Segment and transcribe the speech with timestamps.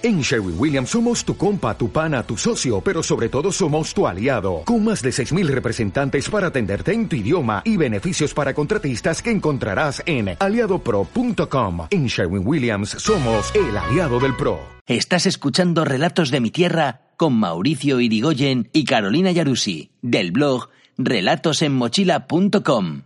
[0.00, 4.06] En Sherwin Williams somos tu compa, tu pana, tu socio, pero sobre todo somos tu
[4.06, 9.20] aliado, con más de 6.000 representantes para atenderte en tu idioma y beneficios para contratistas
[9.20, 11.88] que encontrarás en aliadopro.com.
[11.90, 14.60] En Sherwin Williams somos el aliado del PRO.
[14.86, 23.02] Estás escuchando Relatos de mi Tierra con Mauricio Irigoyen y Carolina Yarusi, del blog relatosenmochila.com,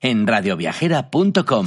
[0.00, 1.66] en radioviajera.com.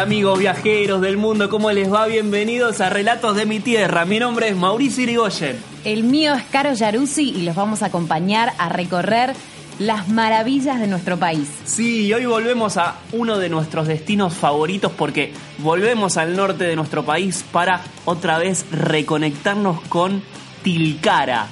[0.00, 2.06] Hola, amigos viajeros del mundo, ¿cómo les va?
[2.06, 4.06] Bienvenidos a Relatos de mi Tierra.
[4.06, 5.58] Mi nombre es Mauricio Irigoyen.
[5.84, 9.34] El mío es Caro Yaruzzi y los vamos a acompañar a recorrer
[9.78, 11.50] las maravillas de nuestro país.
[11.66, 17.04] Sí, hoy volvemos a uno de nuestros destinos favoritos porque volvemos al norte de nuestro
[17.04, 20.22] país para otra vez reconectarnos con
[20.62, 21.46] Tilcara.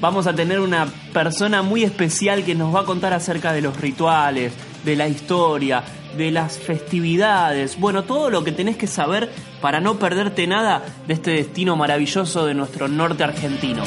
[0.00, 3.80] Vamos a tener una persona muy especial que nos va a contar acerca de los
[3.80, 4.52] rituales,
[4.84, 5.84] de la historia,
[6.16, 11.14] de las festividades, bueno, todo lo que tenés que saber para no perderte nada de
[11.14, 13.82] este destino maravilloso de nuestro norte argentino.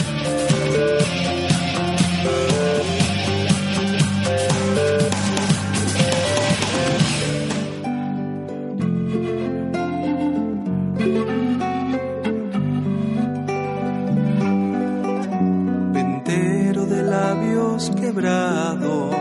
[15.92, 19.16] Ventero de labios quebrados,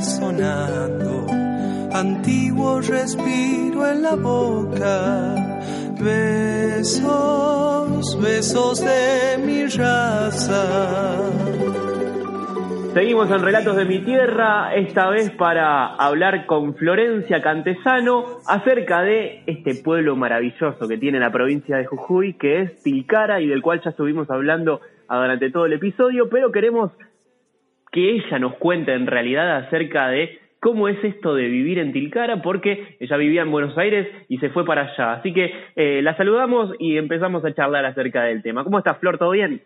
[0.00, 1.26] sonando,
[1.92, 5.34] antiguo respiro en la boca,
[6.00, 7.02] besos,
[8.22, 11.18] besos de mi raza.
[12.94, 19.42] Seguimos en Relatos de mi Tierra, esta vez para hablar con Florencia Cantesano acerca de
[19.46, 23.80] este pueblo maravilloso que tiene la provincia de Jujuy, que es Tilcara y del cual
[23.84, 26.92] ya estuvimos hablando durante todo el episodio, pero queremos
[27.90, 32.42] que ella nos cuente en realidad acerca de cómo es esto de vivir en Tilcara,
[32.42, 35.14] porque ella vivía en Buenos Aires y se fue para allá.
[35.14, 38.62] Así que eh, la saludamos y empezamos a charlar acerca del tema.
[38.62, 39.18] ¿Cómo estás, Flor?
[39.18, 39.62] ¿Todo bien?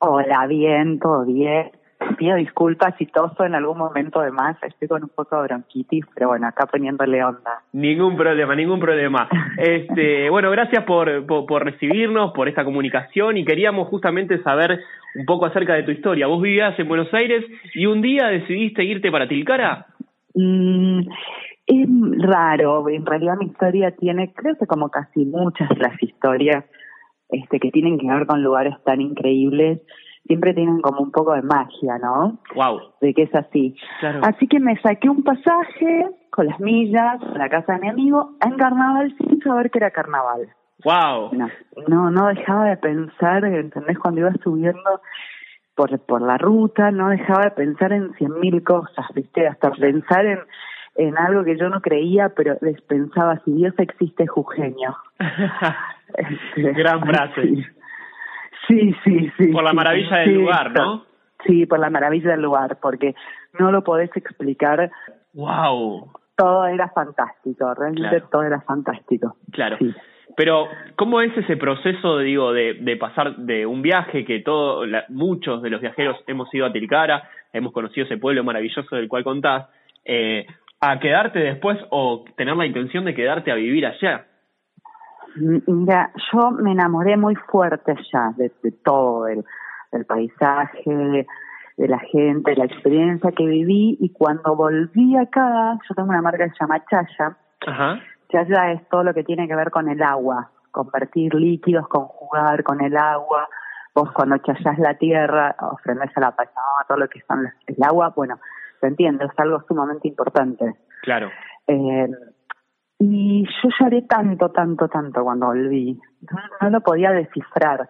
[0.00, 1.72] Hola, bien, todo bien.
[2.16, 6.04] Pido disculpas si toso en algún momento de más, estoy con un poco de bronquitis,
[6.14, 7.62] pero bueno, acá poniéndole onda.
[7.72, 9.28] Ningún problema, ningún problema.
[9.58, 14.78] Este, bueno, gracias por, por, por recibirnos, por esta comunicación y queríamos justamente saber
[15.16, 16.28] un poco acerca de tu historia.
[16.28, 17.44] Vos vivías en Buenos Aires
[17.74, 19.86] y un día decidiste irte para Tilcara.
[20.34, 21.00] Mm,
[21.66, 21.88] es
[22.18, 26.64] raro, en realidad mi historia tiene, creo que como casi muchas de las historias
[27.28, 29.80] este, que tienen que ver con lugares tan increíbles,
[30.28, 32.38] siempre tienen como un poco de magia, ¿no?
[32.54, 32.92] Wow.
[33.00, 33.74] De que es así.
[33.98, 34.20] Claro.
[34.22, 38.36] Así que me saqué un pasaje con las millas a la casa de mi amigo
[38.44, 40.48] en carnaval sin saber que era carnaval.
[40.84, 41.30] Wow.
[41.32, 41.48] No,
[41.88, 43.98] no, no dejaba de pensar, ¿entendés?
[43.98, 45.00] Cuando iba subiendo
[45.74, 49.48] por, por la ruta, no dejaba de pensar en cien mil cosas, ¿viste?
[49.48, 50.38] Hasta pensar en,
[50.96, 54.94] en algo que yo no creía, pero les pensaba, si Dios existe, es jujeño.
[56.14, 57.66] Este, Gran frase.
[58.66, 59.48] Sí, sí, sí.
[59.48, 61.04] Por la sí, maravilla del sí, lugar, ¿no?
[61.46, 63.14] Sí, por la maravilla del lugar, porque
[63.58, 64.90] no lo podés explicar.
[65.34, 66.10] Wow.
[66.36, 68.28] Todo era fantástico, realmente Claro.
[68.30, 69.36] todo era fantástico.
[69.52, 69.76] Claro.
[69.78, 69.92] Sí.
[70.36, 75.04] Pero, ¿cómo es ese proceso, digo, de, de pasar de un viaje que todo, la-
[75.08, 79.24] muchos de los viajeros hemos ido a Tilcara, hemos conocido ese pueblo maravilloso del cual
[79.24, 79.66] contás,
[80.04, 80.46] eh,
[80.80, 84.26] a quedarte después o tener la intención de quedarte a vivir allá?
[85.66, 91.26] Mira, yo me enamoré muy fuerte ya de, de todo, del paisaje,
[91.76, 96.22] de, la gente, de la experiencia que viví y cuando volví acá, yo tengo una
[96.22, 97.36] marca que se llama Chaya,
[97.66, 98.00] Ajá.
[98.30, 102.80] Chaya es todo lo que tiene que ver con el agua, convertir líquidos, conjugar con
[102.82, 103.48] el agua,
[103.94, 107.82] vos cuando chayás la tierra, ofrendes a la Pachamama, todo lo que son las- el
[107.82, 108.38] agua, bueno,
[108.80, 110.74] se entiende, es algo sumamente importante.
[111.02, 111.30] Claro.
[111.66, 112.08] Eh,
[112.98, 116.00] y yo lloré tanto, tanto, tanto cuando volví.
[116.30, 117.88] No, no lo podía descifrar.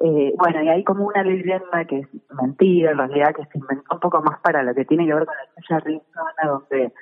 [0.00, 3.94] Eh, bueno, y hay como una leyenda que es mentira, en realidad, que se inventó
[3.94, 6.92] un poco más para lo que tiene que ver con la Chaya Rizona, donde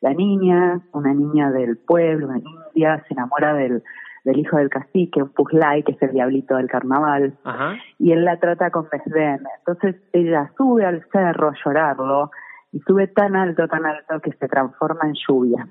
[0.00, 3.82] la niña, una niña del pueblo, una india, se enamora del,
[4.24, 7.76] del hijo del cacique, un Puzlay, que es el diablito del carnaval, Ajá.
[7.98, 9.40] y él la trata con desdén.
[9.58, 12.30] Entonces ella sube al cerro a llorarlo
[12.72, 15.66] y sube tan alto, tan alto que se transforma en lluvia.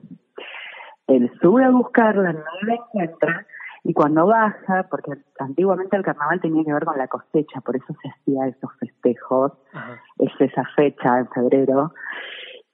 [1.07, 3.45] Él sube a buscarla, no la encuentra
[3.87, 7.95] y cuando baja, porque antiguamente el carnaval tenía que ver con la cosecha, por eso
[8.01, 10.01] se hacía esos festejos, Ajá.
[10.19, 11.93] es esa fecha en febrero,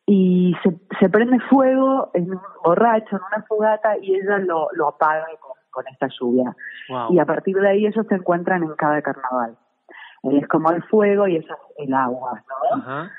[0.07, 4.88] y se, se prende fuego en un borracho, en una fogata, y ella lo, lo
[4.88, 6.56] apaga con, con esta lluvia.
[6.89, 7.13] Wow.
[7.13, 9.56] Y a partir de ahí ellos se encuentran en cada carnaval.
[10.24, 12.77] Él es como el fuego y ella es el agua, ¿no?
[12.77, 13.12] Ajá.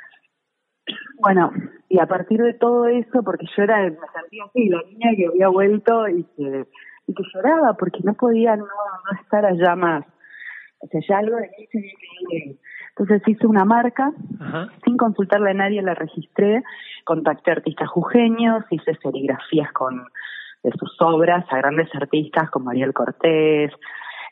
[1.21, 1.51] Bueno,
[1.89, 5.27] y a partir de todo eso, porque yo era, me sentía así, la niña que
[5.27, 6.67] había vuelto y que,
[7.07, 10.05] y que lloraba porque no podía no, no estar allá más.
[10.81, 12.55] O sea, ya algo de mí se había.
[12.97, 14.71] Entonces hice una marca, Ajá.
[14.85, 16.63] sin consultarle a nadie la registré,
[17.05, 20.07] contacté artistas jujeños, hice serigrafías con
[20.63, 23.71] de sus obras a grandes artistas como Ariel Cortés,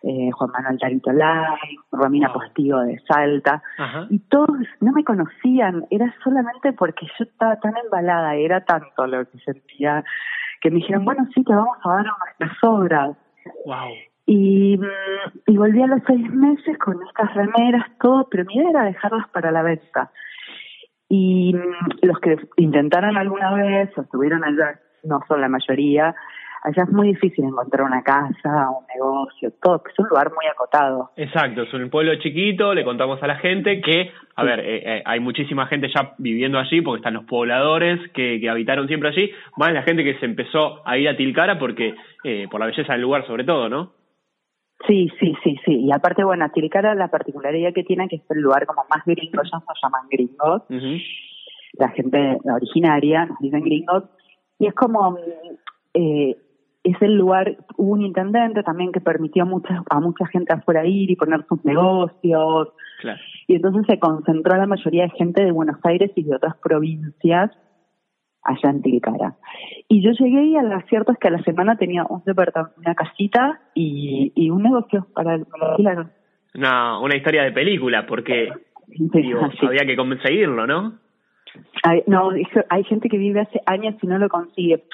[0.03, 2.41] eh, Juan Manuel Tarito Lai, Romina Wow.
[2.41, 4.07] Postigo de Salta, Ajá.
[4.11, 9.25] y todos no me conocían, era solamente porque yo estaba tan embalada, era tanto lo
[9.31, 10.05] que sentía,
[10.61, 13.17] que me dijeron, bueno, sí, te vamos a dar nuestras obras.
[13.67, 13.91] Wow.
[14.27, 18.71] Y, mm, y volví a los seis meses con estas remeras, todo, pero mi idea
[18.71, 20.11] era dejarlas para la venta.
[21.09, 26.15] Y mm, los que intentaron alguna vez o estuvieron allá, no son la mayoría,
[26.63, 31.11] allá es muy difícil encontrar una casa, un negocio, todo, es un lugar muy acotado.
[31.17, 35.03] Exacto, es un pueblo chiquito, le contamos a la gente que, a ver, eh, eh,
[35.05, 39.31] hay muchísima gente ya viviendo allí porque están los pobladores que, que habitaron siempre allí,
[39.57, 41.95] más la gente que se empezó a ir a Tilcara porque,
[42.25, 43.93] eh, por la belleza del lugar sobre todo, ¿no?
[44.87, 45.85] Sí, sí, sí, sí.
[45.85, 49.43] Y aparte, bueno, Tilcara la particularidad que tiene que es el lugar como más gringo,
[49.43, 50.63] ya se llaman gringos,
[51.75, 54.05] la gente originaria, nos dicen gringos,
[54.59, 55.17] y es como, mm,
[55.95, 56.37] eh,
[56.85, 60.85] es el lugar, hubo un intendente también que permitió a mucha, a mucha gente afuera
[60.87, 62.69] ir y poner sus negocios,
[63.01, 63.21] Claro.
[63.49, 67.51] y entonces se concentró la mayoría de gente de Buenos Aires y de otras provincias
[68.45, 69.37] allá en Tilcara.
[69.89, 72.95] Y yo llegué y lo cierto es que a la semana tenía un departamento, una
[72.95, 76.07] casita y, y un negocio para, para alquilar.
[76.55, 78.51] Una, una historia de película, porque
[78.89, 80.99] Sí, digo, había que conseguirlo, ¿no?
[81.83, 82.31] Hay, no,
[82.69, 84.85] hay gente que vive hace años y no lo consigue.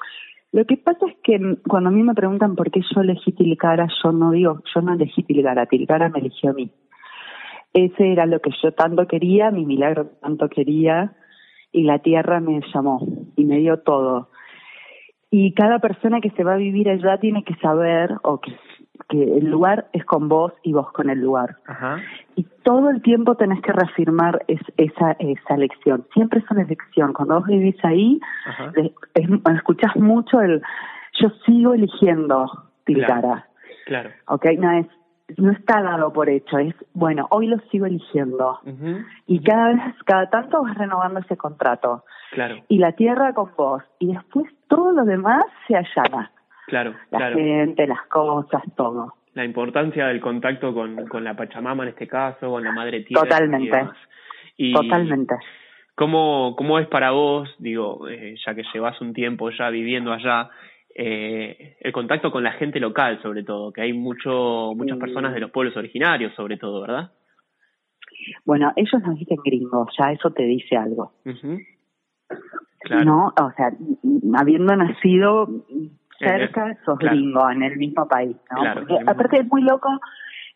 [0.53, 3.87] Lo que pasa es que cuando a mí me preguntan por qué yo elegí Tilcara,
[4.03, 6.71] yo no digo, yo no elegí Tilcara, Tilcara me eligió a mí.
[7.75, 11.15] Ese era lo que yo tanto quería, mi milagro tanto quería,
[11.71, 13.07] y la tierra me llamó
[13.37, 14.31] y me dio todo.
[15.31, 18.53] Y cada persona que se va a vivir allá tiene que saber o que,
[19.09, 21.97] que el lugar es con vos y vos con el lugar Ajá.
[22.37, 26.07] y todo el tiempo tenés que reafirmar es, esa, esa elección.
[26.13, 27.13] Siempre es una elección.
[27.15, 28.21] Cuando vos vivís ahí,
[28.77, 30.61] es- es- escuchás mucho el
[31.21, 32.47] yo sigo eligiendo
[32.85, 33.47] Tilcara.
[33.87, 34.11] Claro.
[34.29, 34.45] ¿Ok?
[34.59, 34.87] No, es,
[35.39, 36.59] no está dado por hecho.
[36.59, 38.61] Es, bueno, hoy lo sigo eligiendo.
[39.27, 42.05] Y cada vez, cada tanto vas renovando ese contrato.
[42.33, 43.83] Claro, Y la tierra con vos.
[43.99, 46.31] Y después todo lo demás se allana.
[46.69, 47.37] Claro, La claro.
[47.37, 49.15] gente, las cosas, todo.
[49.35, 53.23] La importancia del contacto con, con la Pachamama en este caso, con la Madre Tierra.
[53.23, 53.91] Totalmente.
[54.57, 55.35] Y Totalmente.
[55.95, 60.49] ¿Cómo, cómo es para vos, digo, eh, ya que llevas un tiempo ya viviendo allá,
[60.95, 65.41] eh, el contacto con la gente local, sobre todo, que hay mucho, muchas personas de
[65.41, 67.13] los pueblos originarios, sobre todo, ¿verdad?
[68.45, 71.13] Bueno, ellos nos dicen gringos, ya eso te dice algo.
[72.81, 73.05] Claro.
[73.05, 73.73] No, o sea,
[74.37, 75.49] habiendo nacido
[76.19, 77.17] cerca, sos claro.
[77.17, 78.61] gringo en el mismo país, ¿no?
[78.61, 79.89] Claro, Porque el mismo aparte es muy loco,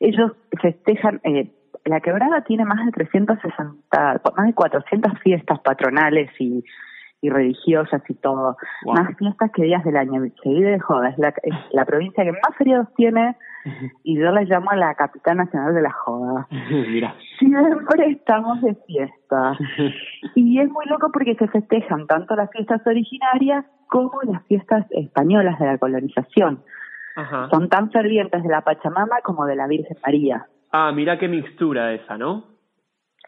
[0.00, 1.50] ellos festejan, eh,
[1.84, 6.64] la quebrada tiene más de 360, más de 400 fiestas patronales y,
[7.20, 8.94] y religiosas y todo, Wow.
[8.94, 12.24] más fiestas que días del año, se vive de joda, es la, es la provincia
[12.24, 13.36] que más feriados tiene
[14.02, 16.46] y yo la llamo la capital nacional de la joda.
[16.70, 17.14] Mira.
[17.38, 19.56] Siempre estamos de fiesta.
[20.34, 25.58] Y es muy loco porque se festejan tanto las fiestas originarias como las fiestas españolas
[25.58, 26.62] de la colonización.
[27.16, 27.48] Ajá.
[27.50, 30.46] Son tan fervientes de la Pachamama como de la Virgen María.
[30.70, 32.44] Ah, mira qué mixtura esa, ¿no?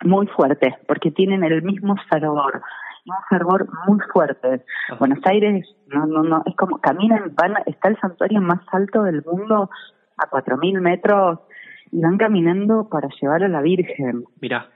[0.03, 2.63] Muy fuerte, porque tienen el mismo fervor.
[3.07, 4.65] Un fervor muy fuerte.
[4.89, 4.99] Ajá.
[4.99, 9.23] Buenos Aires, no, no, no, es como caminan, van, está el santuario más alto del
[9.25, 9.69] mundo
[10.17, 11.41] a 4.000 metros
[11.91, 14.25] y van caminando para llevar a la Virgen.
[14.41, 14.69] Mira,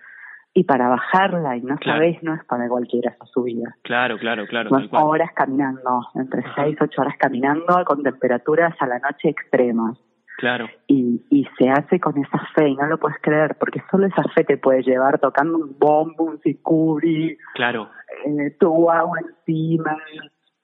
[0.54, 1.98] y para bajarla y no Claro.
[1.98, 4.70] sabes no es para cualquiera esa subida claro, claro, claro.
[4.70, 6.64] son horas caminando entre Ajá.
[6.64, 9.98] seis ocho horas caminando con temperaturas a la noche extremas
[10.38, 14.06] Claro, y, y se hace con esa fe y no lo puedes creer porque solo
[14.06, 17.90] esa fe te puede llevar tocando un bombo un sicuri claro,
[18.24, 19.96] eh, tu agua encima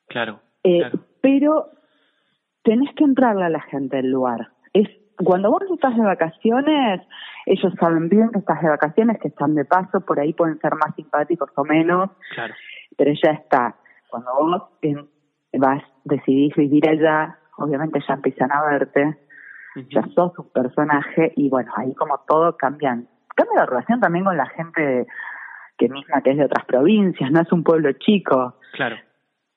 [0.08, 0.40] claro.
[0.64, 0.98] Eh, claro.
[1.20, 1.66] pero
[2.62, 4.48] tenés que entrarle a la gente del lugar.
[4.74, 7.00] Es cuando vos estás de vacaciones,
[7.46, 10.74] ellos saben bien que estás de vacaciones, que están de paso, por ahí pueden ser
[10.74, 12.52] más simpáticos o menos, Claro.
[12.98, 13.76] pero ya está.
[14.10, 14.62] Cuando vos
[15.58, 19.16] vas, decidís vivir allá, obviamente ya empiezan a verte,
[19.90, 23.08] ya sos un personaje y bueno, ahí como todo cambian.
[23.36, 25.06] Cambia la relación también con la gente
[25.76, 28.58] que misma que es de otras provincias, no es un pueblo chico.
[28.72, 28.96] Claro.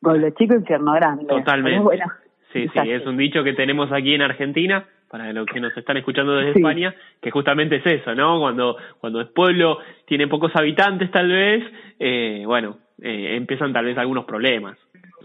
[0.01, 1.25] Pueblo chico, infierno grande.
[1.25, 1.79] Totalmente.
[1.79, 2.05] Bueno,
[2.53, 5.97] Sí, sí, es un dicho que tenemos aquí en Argentina, para los que nos están
[5.97, 6.59] escuchando desde Sí.
[6.59, 8.39] España, que justamente es eso, ¿no?
[8.39, 11.63] Cuando, cuando el pueblo tiene pocos habitantes, tal vez,
[11.99, 14.77] eh, bueno, eh, empiezan tal vez algunos problemas.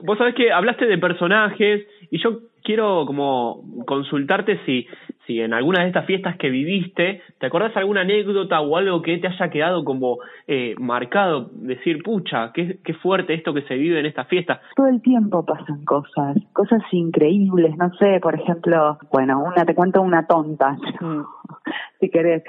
[0.03, 4.87] Vos sabés que hablaste de personajes y yo quiero como consultarte si,
[5.27, 9.19] si en alguna de estas fiestas que viviste, ¿te acordás alguna anécdota o algo que
[9.19, 11.51] te haya quedado como eh, marcado?
[11.53, 14.61] Decir, pucha, qué, qué fuerte esto que se vive en esta fiesta.
[14.77, 20.03] todo el tiempo pasan cosas, cosas increíbles, no sé, por ejemplo, bueno, una te cuento
[20.03, 20.77] una tonta,
[22.01, 22.43] si querés.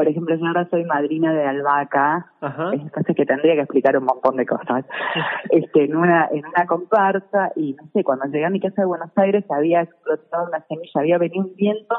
[0.00, 2.70] Por ejemplo, yo ahora soy madrina de albahaca, Ajá.
[2.72, 4.86] entonces que tendría que explicar un montón de cosas.
[5.50, 8.86] Este, en una en una comparsa y no sé, cuando llegué a mi casa de
[8.86, 11.96] Buenos Aires había explotado una semilla, había venido un viento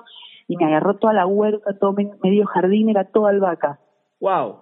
[0.48, 3.77] y me agarró toda la huerta, todo me- medio jardín, era toda albahaca.
[4.20, 4.62] Wow,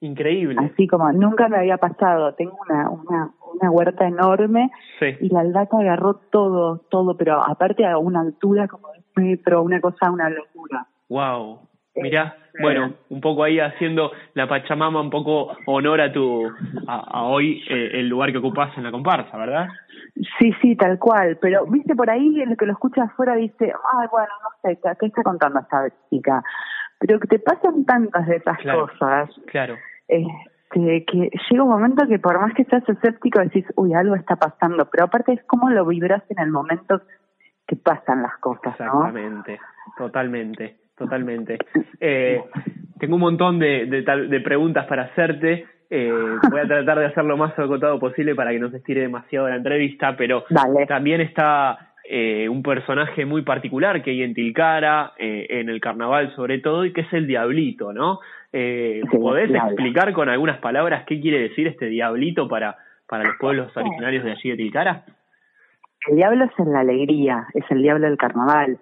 [0.00, 0.56] increíble.
[0.60, 2.34] Así como nunca me había pasado.
[2.34, 5.06] Tengo una, una, una huerta enorme Sí.
[5.20, 9.62] y la albahaca agarró todo, todo, pero aparte a una altura como de un metro,
[9.62, 10.88] una cosa, una locura.
[11.08, 11.60] Wow.
[11.96, 16.50] Mirá, bueno, un poco ahí haciendo la Pachamama, un poco honor a tu,
[16.86, 19.68] a, a hoy eh, el lugar que ocupas en la comparsa, ¿verdad?
[20.38, 21.38] Sí, sí, tal cual.
[21.40, 25.06] Pero, viste, por ahí el que lo escucha afuera dice, ay, bueno, no sé, ¿qué
[25.06, 26.42] está contando esta chica?
[26.98, 28.88] Pero que te pasan tantas de esas Claro.
[28.88, 29.76] cosas, Claro,
[30.08, 34.36] este, que llega un momento que por más que seas escéptico decís, uy, algo está
[34.36, 34.88] pasando.
[34.90, 37.02] Pero aparte es como lo vibras en el momento
[37.66, 39.06] que pasan las cosas, ¿no?
[39.06, 39.58] exactamente,
[39.98, 41.58] totalmente, totalmente.
[42.00, 42.42] Eh,
[43.00, 45.64] tengo un montón de, de, de preguntas para hacerte.
[45.88, 46.12] Eh,
[46.50, 49.48] voy a tratar de hacer lo más acotado posible para que no se estire demasiado
[49.48, 50.84] la entrevista, pero Dale.
[50.86, 56.34] También está eh, un personaje muy particular que hay en Tilcara, eh, en el carnaval
[56.36, 58.18] sobre todo, y que es el Diablito, ¿no?
[58.52, 59.70] Eh, Sí, ¿Podés Diablo.
[59.72, 62.76] explicar con algunas palabras qué quiere decir este Diablito para,
[63.08, 65.04] para los pueblos originarios de allí de Tilcara?
[66.08, 68.78] El diablo es en la alegría, es el diablo del carnaval.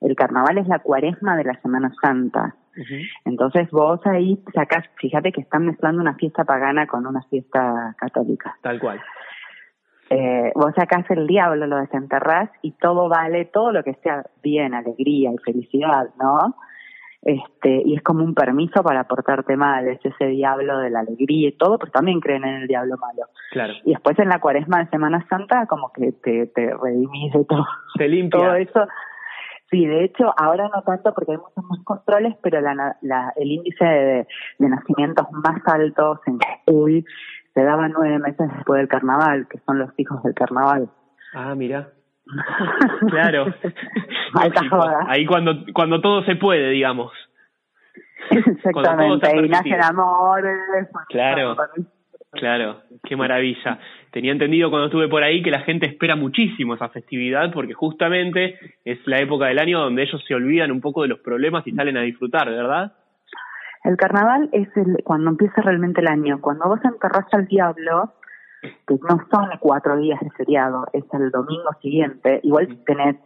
[0.00, 2.54] El carnaval es la cuaresma de la Semana Santa.
[3.24, 8.56] Entonces vos ahí sacás, fíjate que están mezclando una fiesta pagana con una fiesta católica.
[8.60, 9.00] Tal cual.
[10.10, 14.74] Eh, vos sacás el diablo, lo desenterrás y todo vale, todo lo que sea bien,
[14.74, 16.54] alegría y felicidad, ¿no?
[17.22, 21.48] Este, y es como un permiso para portarte mal, es ese diablo de la alegría
[21.48, 23.26] y todo, pero también creen en el diablo malo.
[23.50, 23.72] Claro.
[23.84, 27.66] Y después en la cuaresma de Semana Santa como que te, te redimís de todo.
[27.98, 28.38] Se limpia.
[28.38, 28.86] Todo eso.
[29.70, 33.50] Sí, de hecho, ahora no tanto porque hay muchos más controles, pero la, la, el
[33.50, 34.26] índice de,
[34.58, 37.04] de nacimientos más altos en Jujuy
[37.52, 40.88] se daba nueve meses después del carnaval, que son los hijos del carnaval.
[41.34, 41.88] Ah, mira.
[43.10, 43.46] Claro.
[45.08, 47.12] Ahí cuando, cuando todo se puede, digamos.
[48.30, 49.84] Exactamente, y nacen permitido.
[49.88, 50.88] amores.
[51.08, 51.56] Claro.
[52.36, 53.78] Claro, qué maravilla.
[54.10, 58.58] Tenía entendido cuando estuve por ahí que la gente espera muchísimo esa festividad porque justamente
[58.84, 61.72] es la época del año donde ellos se olvidan un poco de los problemas y
[61.72, 62.92] salen a disfrutar, ¿verdad?
[63.84, 66.40] El carnaval es el, cuando empieza realmente el año.
[66.40, 68.14] Cuando vos enterrás al diablo,
[68.62, 72.40] que no son cuatro días de feriado, es el domingo siguiente.
[72.42, 73.16] Igual tenés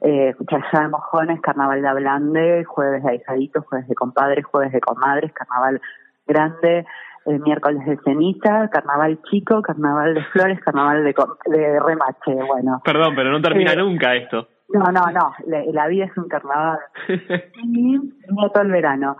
[0.00, 4.80] eh, chayá de mojones, carnaval de ablande, jueves de ahijaditos, jueves de compadres, jueves de
[4.80, 5.80] comadres, carnaval
[6.26, 6.84] grande,
[7.28, 12.34] el miércoles de ceniza, carnaval chico, carnaval de flores, carnaval de, remache.
[12.46, 14.48] Bueno, Perdón, pero no termina Eh, nunca esto.
[14.68, 16.78] no, no, no, la, la vida es un carnaval
[17.62, 17.96] y
[18.28, 19.16] no todo el verano.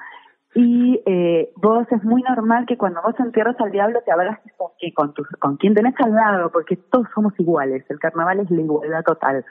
[0.55, 4.71] Y eh, vos es muy normal que cuando vos entierras al diablo te abraces con,
[4.95, 7.85] con, con quien tenés al lado, porque todos somos iguales.
[7.91, 9.45] El carnaval es la igualdad total.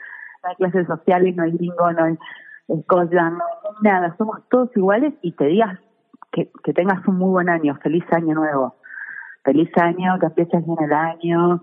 [0.43, 2.17] No hay clases sociales, no hay gringo, no hay
[2.67, 4.15] escolla, no hay nada.
[4.17, 5.79] Somos todos iguales y te digas
[6.31, 8.75] que, que tengas un muy buen año, feliz año nuevo.
[9.43, 11.61] Feliz año, que empieces bien el año,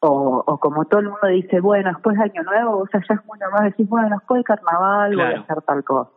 [0.00, 3.24] o, o como todo el mundo dice, bueno, después de Año Nuevo, vos allá es
[3.26, 5.36] muy normal, decís, bueno, después del carnaval voy Claro.
[5.38, 6.10] a hacer tal cosa.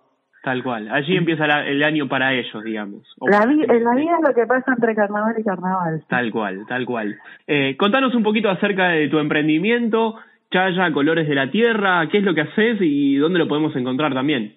[0.43, 0.89] Tal cual.
[0.91, 3.03] Allí empieza la- el año para ellos, digamos.
[3.21, 6.03] La, vi- en la vida es lo que pasa entre carnaval y carnaval.
[6.09, 7.17] Tal cual, tal cual.
[7.47, 10.15] Eh, contanos un poquito acerca de tu emprendimiento,
[10.51, 14.13] Chaya, Colores de la Tierra, qué es lo que haces y dónde lo podemos encontrar
[14.13, 14.55] también.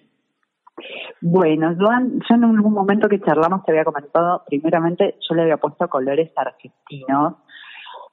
[1.25, 5.43] Bueno, yo, an- yo en algún momento que charlamos te había comentado, primeramente yo le
[5.43, 7.35] había puesto colores argentinos,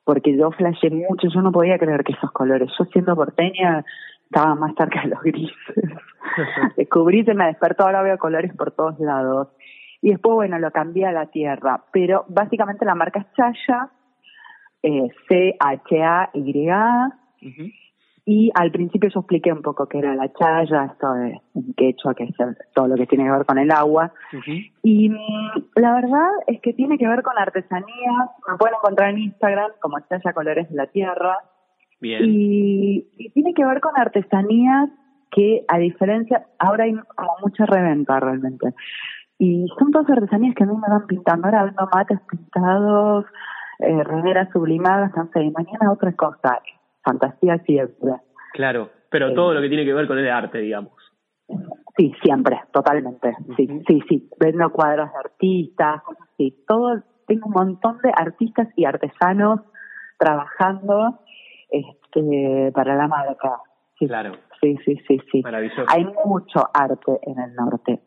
[0.05, 3.85] porque yo flashé mucho, yo no podía creer que esos colores, yo siendo porteña,
[4.25, 5.57] estaba más cerca de los grises.
[6.76, 9.49] Descubrí, se me despertó, ahora veo colores por todos lados.
[10.02, 11.83] Y después, bueno, lo cambié a la tierra.
[11.93, 13.88] Pero básicamente la marca es Chaya,
[14.85, 16.69] eh, C-H-A-Y.
[18.32, 21.40] Y al principio yo expliqué un poco qué era la chaya, esto de
[21.76, 22.37] quechua, que es
[22.72, 24.12] todo lo que tiene que ver con el agua.
[24.84, 28.30] Y mm, la verdad es que tiene que ver con artesanías.
[28.49, 31.38] Me pueden encontrar en Instagram como Chaya Colores de la Tierra.
[32.00, 32.22] Bien.
[32.25, 34.90] Y, y tiene que ver con artesanías
[35.32, 38.75] que, a diferencia, ahora hay como mucha reventa realmente.
[39.38, 41.49] Y son todas artesanías que a mí me van pintando.
[41.49, 43.25] Ahora vendo mates pintados,
[43.80, 46.60] eh, remeras sublimadas, no sé, y mañana otra cosa
[47.02, 48.12] fantasía siempre.
[48.52, 50.92] Claro, pero todo lo que tiene que ver con el arte, digamos.
[51.97, 53.37] Sí, siempre, totalmente.
[53.57, 54.30] Sí, sí, sí.
[54.38, 56.02] Vendo cuadros de artistas,
[56.37, 57.02] sí, todo.
[57.26, 59.61] Tengo un montón de artistas y artesanos
[60.19, 61.21] trabajando
[61.71, 63.59] este, para la marca.
[63.99, 64.33] Sí, claro.
[64.61, 65.42] Sí, sí, sí, sí.
[65.42, 65.85] Maravilloso.
[65.88, 68.00] Hay mucho arte en el norte.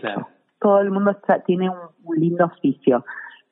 [0.00, 0.28] Claro.
[0.60, 3.04] Todo el mundo está, tiene un, un lindo oficio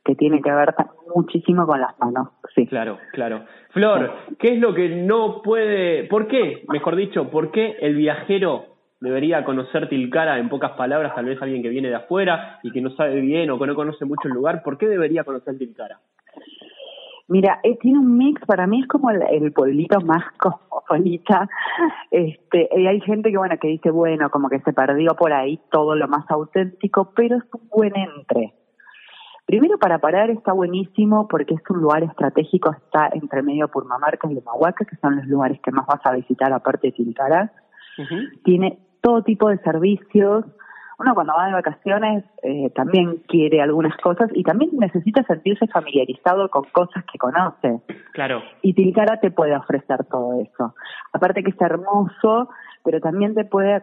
[0.06, 0.72] que tiene que ver
[1.14, 2.28] muchísimo con las manos.
[2.54, 2.66] Sí.
[2.66, 3.44] Claro, claro.
[3.70, 8.66] Flor, ¿qué es lo que no puede, por qué, mejor dicho, por qué el viajero
[9.00, 12.80] debería conocer Tilcara en pocas palabras, tal vez alguien que viene de afuera y que
[12.80, 15.98] no sabe bien o que no conoce mucho el lugar, ¿por qué debería conocer Tilcara?
[17.28, 21.48] Mira, eh, tiene un mix, para mí es como el, el pueblito más cosmopolita.
[22.12, 25.60] Este, y hay gente que, bueno, que dice, bueno, como que se perdió por ahí
[25.72, 28.54] todo lo más auténtico, pero es un buen entre.
[29.46, 34.36] Primero para parar está buenísimo porque es un lugar estratégico, está entre medio Purmamarca y
[34.36, 37.52] Humahuaca, que son los lugares que más vas a visitar aparte de Tilcara.
[38.42, 40.44] Tiene todo tipo de servicios.
[40.98, 46.48] Uno cuando va de vacaciones eh, también quiere algunas cosas y también necesita sentirse familiarizado
[46.50, 47.82] con cosas que conoce.
[48.14, 48.42] Claro.
[48.62, 50.74] Y Tilcara te puede ofrecer todo eso.
[51.12, 52.48] Aparte que es hermoso,
[52.82, 53.80] pero también te puede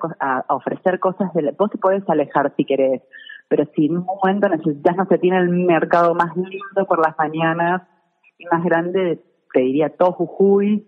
[0.50, 1.53] ofrecer cosas de...
[1.58, 3.01] Vos te puedes alejar si querés
[3.55, 7.15] pero si en un momento necesitas, no se tiene el mercado más lindo por las
[7.19, 7.83] mañanas
[8.39, 10.87] y más grande, te diría todo Jujuy,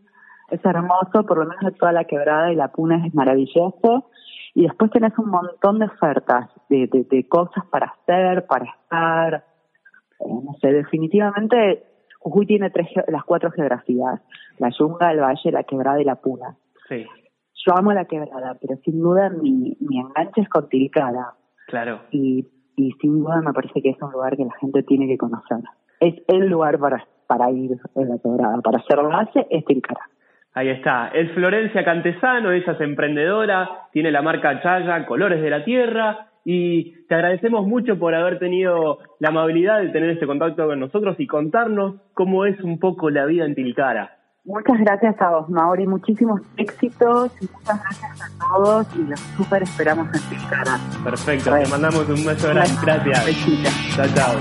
[0.49, 4.09] es hermoso, por lo menos de toda la quebrada y la puna es maravilloso.
[4.55, 9.45] Y después tenés un montón de ofertas, de, de, cosas para hacer, para estar.
[10.21, 11.83] Eh, no sé, definitivamente
[12.17, 14.21] Jujuy tiene tres, las cuatro geografías,
[14.57, 16.57] la yunga, el valle, la quebrada y la puna.
[16.89, 17.05] Sí.
[17.63, 21.35] Yo amo la quebrada, pero sin duda mi, mi enganche es con Tilcara.
[21.67, 22.01] Claro.
[22.11, 25.17] Y y sin duda me parece que es un lugar que la gente tiene que
[25.17, 25.57] conocer.
[25.99, 30.01] Es el lugar para, para ir en la quebrada, para hacer base es Tilcara.
[30.53, 35.65] Ahí está, es Florencia Cantesano, ella es emprendedora, tiene la marca Chaya, Colores de la
[35.65, 40.79] Tierra, y te agradecemos mucho por haber tenido la amabilidad de tener este contacto con
[40.79, 44.14] nosotros y contarnos cómo es un poco la vida en Tilcara.
[44.45, 45.87] Muchas gracias a vos, Mauri.
[45.87, 50.79] Muchísimos éxitos y muchas gracias a todos y los súper esperamos en Tilcara.
[51.03, 52.75] Perfecto, te mandamos un beso grande.
[52.83, 53.25] Gracias.
[53.95, 54.35] Chao, chao.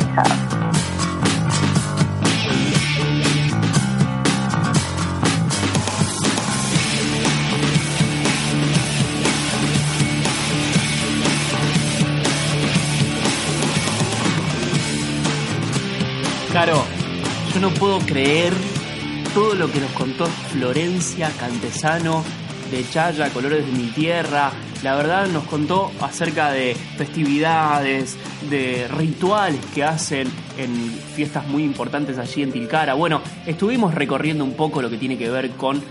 [16.50, 16.84] Claro,
[17.54, 18.52] yo no puedo creer
[19.34, 22.22] todo lo que nos contó Florencia Cantesano
[22.70, 24.52] de Chaya, Colores de mi Tierra.
[24.84, 28.16] La verdad nos contó acerca de festividades,
[28.48, 30.72] de rituales que hacen en
[31.16, 32.94] fiestas muy importantes allí en Tilcara.
[32.94, 35.82] Bueno, estuvimos recorriendo un poco lo que tiene que ver con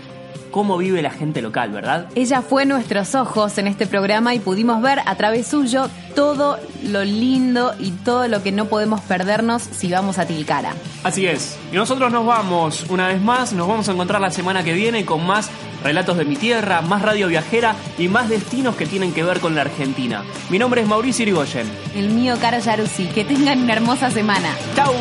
[0.50, 2.06] cómo vive la gente local, ¿verdad?
[2.14, 7.04] Ella fue nuestros ojos en este programa y pudimos ver a través suyo todo lo
[7.04, 10.74] lindo y todo lo que no podemos perdernos si vamos a Tilcara.
[11.02, 11.56] Así es.
[11.72, 15.04] Y nosotros nos vamos una vez más, nos vamos a encontrar la semana que viene
[15.04, 15.50] con más
[15.82, 19.54] relatos de mi tierra, más radio viajera y más destinos que tienen que ver con
[19.54, 20.24] la Argentina.
[20.50, 21.70] Mi nombre es Mauricio Irigoyen.
[21.94, 23.06] El mío, Caro Yaruzzi.
[23.06, 24.48] Que tengan una hermosa semana.
[24.74, 24.92] ¡Chao!